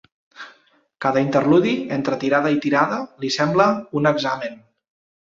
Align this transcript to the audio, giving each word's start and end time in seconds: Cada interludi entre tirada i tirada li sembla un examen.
Cada 1.05 1.21
interludi 1.25 1.73
entre 1.97 2.17
tirada 2.23 2.53
i 2.55 2.57
tirada 2.63 2.97
li 3.25 3.31
sembla 3.37 3.69
un 4.01 4.09
examen. 4.13 4.57